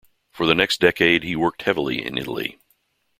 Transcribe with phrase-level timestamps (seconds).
[0.31, 2.57] For the next decade he worked heavily in Italy.